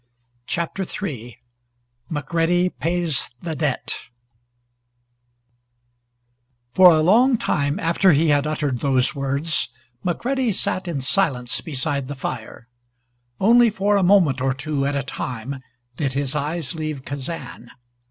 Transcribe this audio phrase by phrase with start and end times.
[0.47, 1.37] CHAPTER III
[2.11, 3.99] McCREADY PAYS THE DEBT
[6.73, 9.69] For a long time after he had uttered those words
[10.03, 12.67] McCready sat in silence beside the fire.
[13.39, 15.57] Only for a moment or two at a time
[15.97, 17.69] did his eyes leave Kazan.